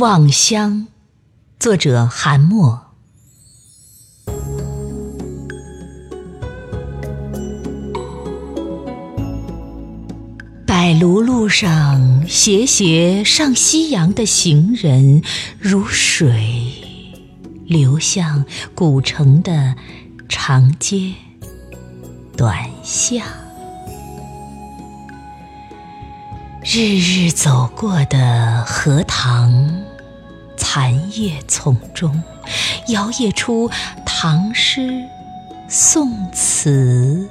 [0.00, 0.86] 望乡，
[1.58, 2.86] 作者韩墨。
[10.66, 15.22] 柏庐路上斜斜上夕阳的行人，
[15.58, 16.72] 如水
[17.66, 19.76] 流向古城的
[20.30, 21.12] 长街
[22.38, 23.22] 短巷。
[26.62, 29.82] 日日走过的荷塘
[30.60, 32.22] 残叶丛中，
[32.88, 33.68] 摇曳出
[34.04, 35.02] 唐诗
[35.68, 37.28] 宋词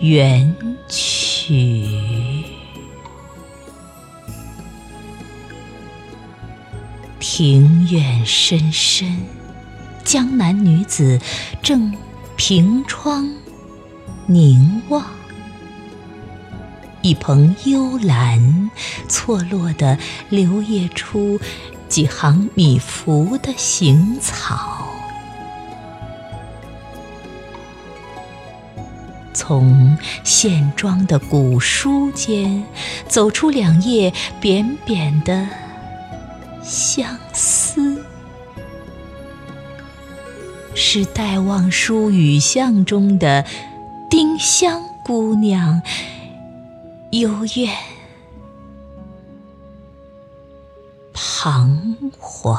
[0.00, 0.54] 元
[0.88, 1.84] 曲。
[7.18, 9.18] 庭院深深，
[10.04, 11.20] 江南女子
[11.60, 11.92] 正
[12.36, 13.28] 凭窗
[14.26, 15.04] 凝望。
[17.02, 18.70] 一蓬幽兰，
[19.08, 19.98] 错落地
[20.28, 21.40] 流曳出
[21.88, 24.86] 几行米芾的行草。
[29.34, 32.64] 从线装的古书间，
[33.08, 35.48] 走出两页扁扁的
[36.62, 38.04] 相思，
[40.74, 43.44] 是戴望舒雨巷中的
[44.08, 45.82] 丁香姑娘。
[47.12, 47.76] 幽怨、
[51.12, 52.58] 彷徨，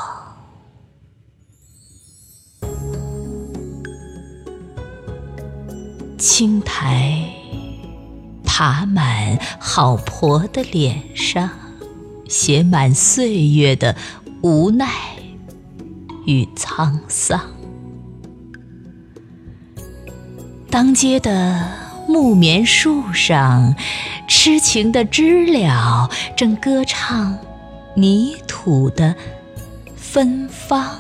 [6.20, 7.28] 青苔
[8.46, 11.50] 爬满好婆的脸上，
[12.30, 13.96] 写满岁月的
[14.44, 14.88] 无奈
[16.28, 17.42] 与沧桑。
[20.70, 23.76] 当街的木棉树上。
[24.28, 27.38] 痴情的知了正歌唱
[27.96, 29.14] 泥土的
[29.96, 30.98] 芬芳，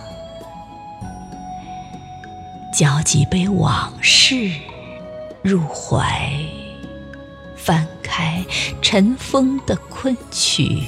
[2.73, 4.51] 搅几杯往事
[5.41, 6.31] 入怀，
[7.55, 8.45] 翻开
[8.81, 10.83] 尘封的昆曲，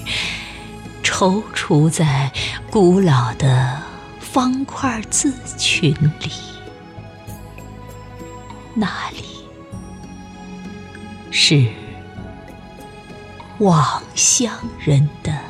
[1.03, 2.31] 踌躇在
[2.69, 3.81] 古老的
[4.19, 6.31] 方块字群里，
[8.75, 9.23] 那里
[11.37, 11.65] 是。
[13.59, 15.44] 望乡人的。